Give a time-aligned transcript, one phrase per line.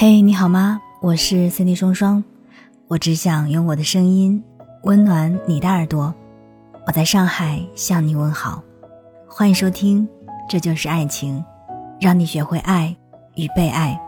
[0.00, 0.80] 嘿，你好吗？
[1.00, 2.22] 我是 Cindy 双双，
[2.86, 4.40] 我只想用我的声音
[4.84, 6.14] 温暖你的耳朵。
[6.86, 8.62] 我在上海向你问好，
[9.28, 10.06] 欢迎收听
[10.48, 11.40] 《这就是爱情》，
[12.00, 12.96] 让你学会爱
[13.34, 14.00] 与被爱。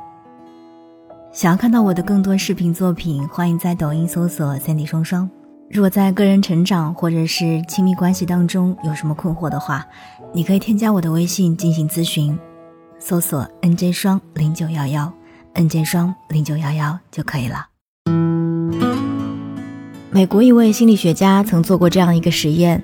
[1.32, 5.28] 想要看到我的更多视频作品，欢迎在抖音搜索 Cindy 双双。
[5.68, 9.84] 如果在个人成长或者是亲密关系当中有什么困惑的话，
[10.32, 12.38] 你可以添加我的微信进行咨询，
[13.00, 15.12] 搜索 NJ 双零九幺幺。
[15.54, 17.66] 按键双零九幺幺就可以了。
[20.10, 22.82] 美国一位心理学家曾做过这样一个实验，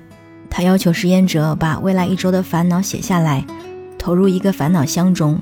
[0.49, 3.45] 他要求实验者把未来一周的烦恼写下来，
[3.99, 5.39] 投入一个烦恼箱中。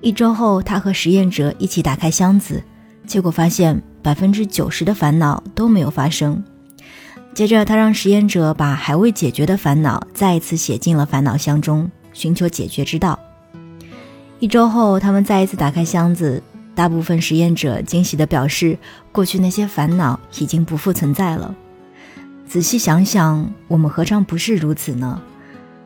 [0.00, 2.62] 一周后，他和实验者一起打开箱子，
[3.06, 6.42] 结果发现百分之九十的烦恼都没有发生。
[7.34, 13.18] 接着，他让实验者把还未解决的烦恼再一次写进了烦恼箱中，寻求解决之道。
[14.38, 16.42] 一周后，他们再一次打开箱子。
[16.74, 18.78] 大部分实验者惊喜地表示，
[19.12, 21.54] 过去那些烦恼已经不复存在了。
[22.46, 25.20] 仔细想想，我们何尝不是如此呢？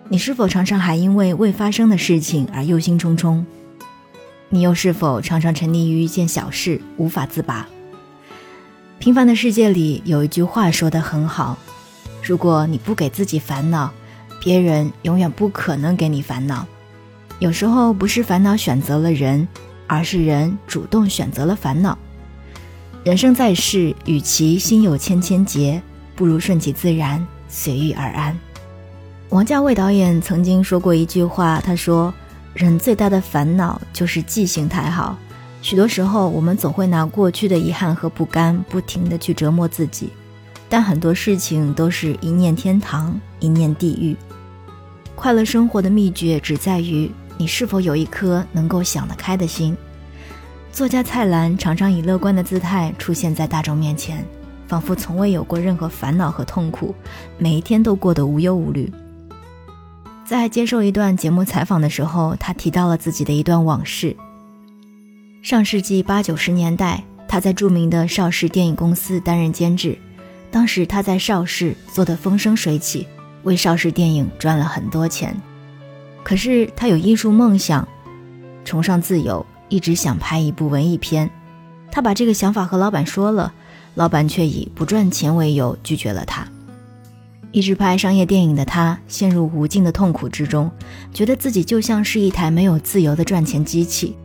[0.09, 3.45] 你是否常常还因为未发生的事情而忧心忡忡？
[4.51, 7.67] 你又是否常常沉溺于一件小事无法自拔？
[8.99, 11.59] 平凡的世界里有一句话说得很好：
[12.23, 13.93] 如果你不给自己烦恼，
[14.41, 16.67] 别人永远不可能给你烦恼。
[17.41, 19.49] 有时候不是烦恼选择了人。
[19.87, 21.97] 而是人主动选择了烦恼。
[23.05, 25.83] 人生在世，与其心有千千结，
[26.17, 28.39] 不如顺其自然，随遇而安。
[29.29, 32.15] 王家卫导演曾经说过一句话，他说
[32.55, 35.19] ：“人最大的烦恼就是记性太好。
[35.61, 40.11] 许多时候，我们总会拿过去的遗憾和不甘，不停地去折磨自己。
[40.69, 44.17] 但很多事情都是一念天堂，一念地狱。
[45.15, 49.77] 快乐生活的秘诀只在于。”你是否有一颗能够想得开的心？
[50.73, 54.25] 作家蔡澜常常以乐观的姿态出现在大众面前，
[54.67, 56.95] 仿佛从未有过任何烦恼和痛苦，
[57.39, 58.93] 每一天都过得无忧无虑。
[60.25, 64.17] 在接受一段节目采访的时候，他提到了自己的一段往事。
[65.43, 69.99] 上世纪八九十年代，他在著名的邵氏电影公司担任监制，
[70.51, 73.07] 当时他在邵氏做得风生水起，
[73.43, 75.37] 为邵氏电影赚了很多钱。
[76.25, 77.87] 可是他有艺术梦想，
[78.65, 81.31] 崇尚自由，一直想拍一部文艺片。
[81.93, 83.53] 他把这个想法和老板说了，
[83.95, 86.49] 老板却以不赚钱为由拒绝了他。
[87.53, 90.71] 一直拍商业电影的他陷入无尽的痛苦之中，
[91.13, 94.17] 觉得自己就像是一台没有自由的赚钱机器。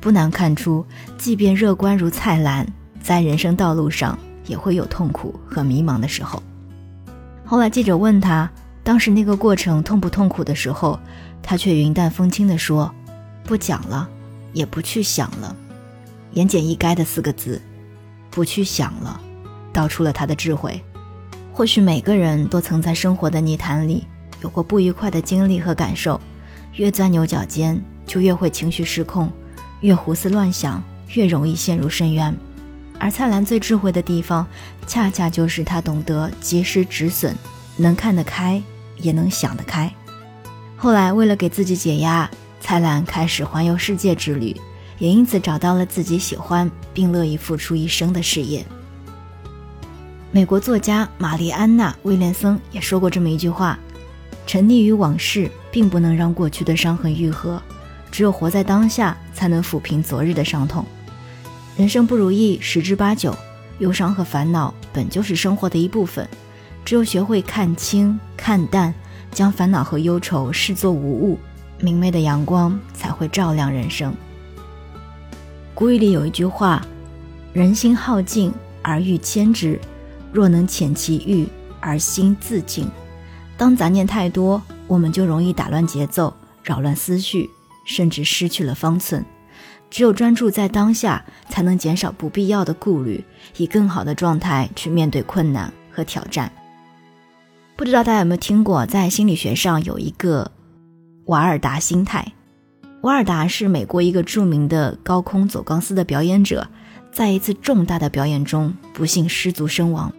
[0.00, 0.86] 不难看出，
[1.18, 2.64] 即便乐观如蔡澜，
[3.02, 4.16] 在人生道路上
[4.46, 6.40] 也会有痛苦和迷茫的时候。
[7.44, 8.48] 后来记者问他。
[8.86, 10.96] 当时那个过程痛不痛苦的时候，
[11.42, 12.94] 他却云淡风轻地说
[13.42, 14.08] ：“不讲了，
[14.52, 15.56] 也不去想了。”
[16.34, 17.60] 言简意赅的四个字
[18.30, 19.20] ，“不去想了”，
[19.74, 20.80] 道出了他的智慧。
[21.52, 24.06] 或许每个人都曾在生活的泥潭里
[24.40, 26.20] 有过不愉快的经历和感受，
[26.74, 29.28] 越钻牛角尖，就越会情绪失控，
[29.80, 30.80] 越胡思乱想，
[31.14, 32.32] 越容易陷入深渊。
[33.00, 34.46] 而蔡澜最智慧的地方，
[34.86, 37.34] 恰恰就是他懂得及时止损，
[37.76, 38.62] 能看得开。
[38.96, 39.92] 也能想得开。
[40.76, 42.30] 后来，为了给自己解压，
[42.60, 44.54] 蔡澜开始环游世界之旅，
[44.98, 48.64] 也因此找到了自己喜欢并乐意付出一生的事业。
[50.32, 53.78] 美国作家玛丽安娜·威廉森也说过这么一句话
[54.46, 57.62] ：“沉溺于往事，并不能让过去的伤痕愈合，
[58.10, 60.84] 只有活在当下，才能抚平昨日的伤痛。
[61.76, 63.34] 人生不如意十之八九，
[63.78, 66.28] 忧伤和烦恼本就是生活的一部分。”
[66.86, 68.94] 只有学会看清、看淡，
[69.32, 71.36] 将烦恼和忧愁视作无物，
[71.80, 74.14] 明媚的阳光才会照亮人生。
[75.74, 76.86] 古语里有一句话
[77.52, 79.80] ：“人心好静而欲牵之，
[80.30, 81.48] 若能遣其欲
[81.80, 82.88] 而心自静。”
[83.58, 86.32] 当杂念太多，我们就容易打乱节奏，
[86.62, 87.50] 扰乱思绪，
[87.84, 89.24] 甚至失去了方寸。
[89.90, 93.24] 只有专注在当下，才能减少不必要的顾虑，
[93.56, 96.48] 以更好的状态去面对困难和挑战。
[97.76, 100.50] 不知道大家有没有听过，在心理学上有一个
[101.26, 102.32] 瓦尔达心态。
[103.02, 106.66] 瓦尔达是美国一个著名的高空走钢丝的表演者，
[107.12, 110.10] 在一次重大的表演中不幸失足身亡。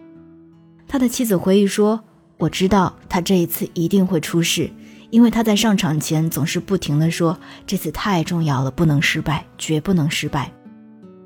[0.86, 2.00] 他的妻子回忆说
[2.38, 4.70] ：“我知道他这一次一定会出事，
[5.10, 10.52] 因为他在上场前总是不停地说这次太重要了，不能失败，绝不能失败。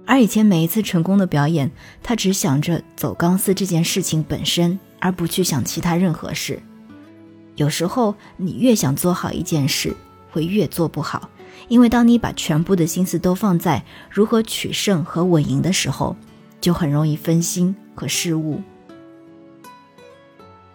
[0.06, 1.70] 而以前每一次成功的表演，
[2.02, 6.62] 他只想着走钢丝这件事情本身。”而不去想其他任何事。
[7.56, 9.96] 有时候，你越想做好一件事，
[10.30, 11.28] 会越做不好，
[11.66, 16.14] 因为当你把全部的心思都放在如何取胜和稳赢的时候，
[16.60, 18.62] 就很容易分心和失误。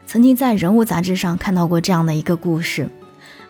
[0.06, 2.89] 曾经在《人物》杂志上看到过这样的一个故事：，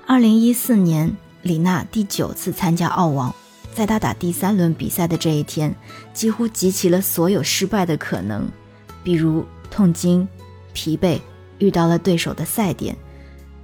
[0.05, 3.33] 二零一四年，李娜第九次参加澳网，
[3.77, 5.71] 在他打第三轮比赛的这一天，
[6.11, 8.49] 几乎集齐了所有失败的可能，
[9.03, 10.27] 比如痛经、
[10.73, 11.21] 疲惫、
[11.59, 12.97] 遇到了对手的赛点，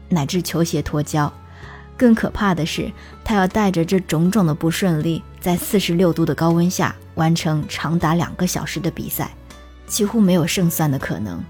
[0.10, 1.34] 乃至球鞋脱胶。
[1.98, 2.92] 更可怕的是，
[3.24, 9.36] 他要带着这种种的不顺利，在四十六度的高温下完成长达两个小时的比赛，
[9.88, 11.44] 几乎没有胜算的可能。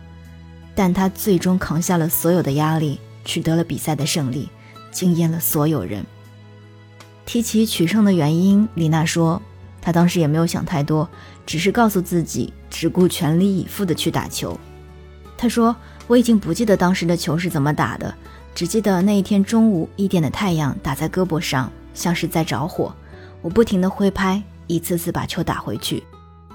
[0.74, 4.48] 但他最终扛下了所有的压力，取得了比赛的胜利，
[4.90, 6.06] 惊艳了所有人。
[7.26, 9.42] 提起取胜的原因，李娜说
[9.82, 11.10] ：“她当时也没有想太多，
[11.46, 14.60] 只是告诉自己只顾全力以赴的去打球。”
[15.38, 15.76] 她说
[16.08, 18.14] ：“我已经不记得当时的球是怎么打的，
[18.54, 22.94] 只记得那一天中午一点的太阳打在胳膊上，像是在着火。
[23.42, 26.04] 我不停地挥拍，一次次把球打回去，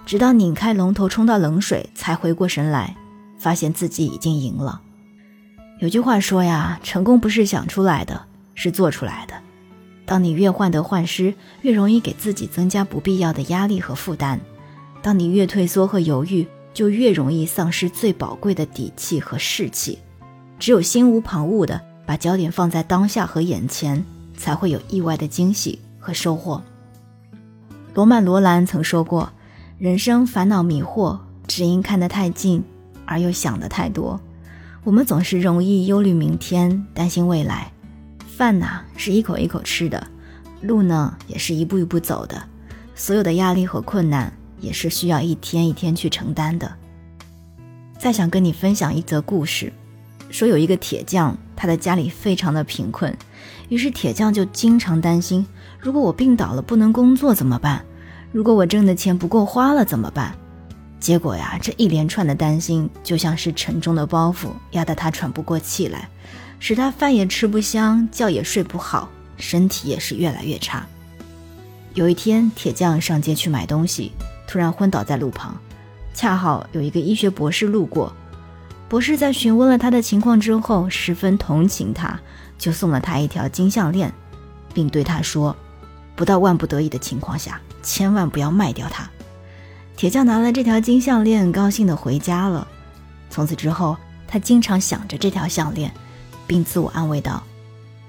[0.07, 2.97] 直到拧开龙头冲到冷水，才回过神来。”
[3.39, 4.81] 发现自己已经赢了。
[5.79, 8.25] 有句话说呀，成功不是想出来的，
[8.57, 9.35] 是做出来的。
[10.09, 14.39] 当你越患得患失，越容易给自己增加不必要的压力和负担；
[15.03, 19.99] 当你越退缩和犹豫，就越容易丧失最宝贵的底气和士气。
[20.59, 24.03] 只有心无旁骛的把焦点放在当下和眼前，
[24.35, 26.63] 才会有意外的惊喜和收获。
[27.93, 29.31] 罗曼·罗兰曾说过
[29.77, 32.65] ：“人生烦恼迷惑，只因看得太近。”
[33.05, 34.19] 而又想的太多，
[34.85, 37.73] 我们总是容易忧虑明天，担心未来。
[38.39, 40.07] 饭呐是一口一口吃的，
[40.61, 42.41] 路呢也是一步一步走的，
[42.95, 46.73] 所有的压力和困难也是需要一天一天去承担的。
[47.99, 49.73] 再想跟你分享一则故事，
[50.31, 53.13] 说有一个铁匠，他的家里非常的贫困，
[53.69, 55.45] 于是铁匠就经常担心：
[55.81, 57.85] 如果我病倒了不能工作怎么办？
[58.31, 60.33] 如果我挣的钱不够花了怎么办？
[61.01, 66.09] 结果呀，这一连串的担心就像是沉重的包袱，压得他喘不过气来，
[66.61, 70.87] 使他饭也吃不香，觉也睡不好，身体也是越来越差。
[71.95, 74.13] 有一天，铁匠上街去买东西，
[74.47, 75.57] 突然昏倒在路旁，
[76.15, 78.13] 恰好有一个医学博士路过。
[78.89, 82.19] 博士在询问了他的情况之后，十分同情他，
[82.59, 84.13] 就送了他一条金项链，
[84.73, 85.55] 并对他说
[86.17, 89.09] ：“不到万不得已的情况下，千万不要卖掉它。”
[89.97, 92.67] 铁匠拿了这条金项链，高兴地回家了。
[93.29, 93.97] 从此之后，
[94.27, 95.93] 他经常想着这条项链，
[96.49, 97.41] 并自我安慰道：“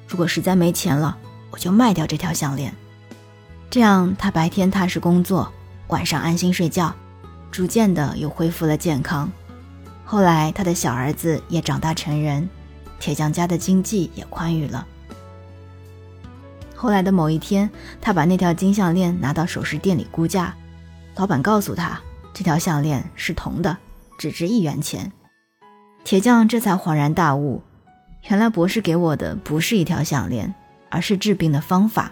[0.09, 1.15] 如果实在没钱了，
[1.51, 2.73] 我就卖掉这条项链。”
[3.69, 5.51] 这样，他白天踏实工作，
[5.89, 6.91] 晚上安心睡觉，
[7.51, 9.31] 逐渐的又恢复了健康。
[10.03, 12.49] 后来，他的小儿子也长大成人，
[12.99, 14.87] 铁匠家的经济也宽裕了。
[16.75, 17.69] 后来的某一天，
[18.01, 20.55] 他把那条金项链拿到首饰店里估价。
[21.15, 21.99] 老板告诉他，
[22.33, 23.77] 这条项链是铜的，
[24.17, 25.11] 只值一元钱。
[26.05, 27.61] 铁匠这才恍然大悟，
[28.27, 30.53] 原来博士给我的不是一条项链，
[30.89, 32.11] 而是治病的方法。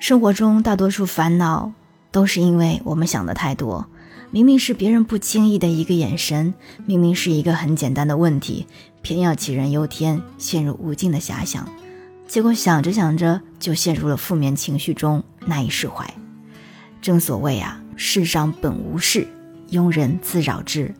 [0.00, 1.72] 生活中大多数烦恼
[2.10, 3.86] 都是因为我们想的太多。
[4.30, 6.54] 明明是别人不经意的一个眼神，
[6.86, 8.66] 明明是一个很简单的问题，
[9.02, 11.68] 偏要杞人忧天，陷入无尽的遐想，
[12.26, 16.12] 结果想着想着就陷入了负面情绪中，难以释怀。
[17.02, 19.28] 正所谓啊，世上本无事，
[19.70, 20.94] 庸人自扰之。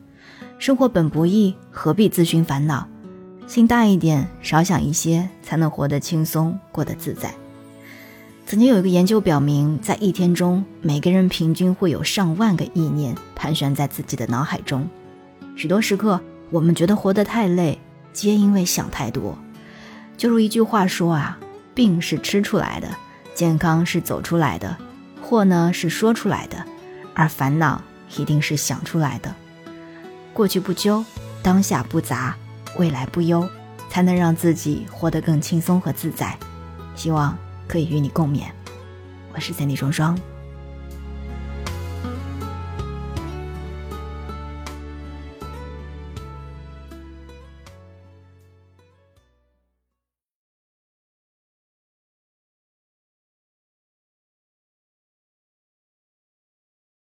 [0.59, 2.87] 生活本不易，何必自寻烦恼？
[3.47, 7.35] 心大一点，少想一些，才能活得轻松，过得自在。
[8.47, 14.89] 曾经有一个研究表明，在一天中，每个人平均会有上万个意念盘旋在自己的脑海中。
[15.55, 16.21] 许多时刻，
[16.51, 17.79] 我们觉得活得太累，
[18.13, 19.37] 皆因为想太多。
[20.17, 21.39] 就如一句话说啊，
[21.75, 22.89] 病是吃出来的，
[23.35, 24.77] 健康是走出来的。
[25.21, 26.65] 祸呢是说出来的，
[27.15, 27.83] 而烦恼
[28.17, 29.35] 一定是想出来的。
[30.35, 31.05] 过去不究，
[31.43, 32.37] 当下不杂，
[32.79, 33.49] 未来不忧，
[33.91, 36.37] 才能让自己活得更轻松和自在。
[36.95, 37.37] 希望
[37.67, 38.45] 可以与你共勉。
[39.35, 40.19] 我是三 D 双双。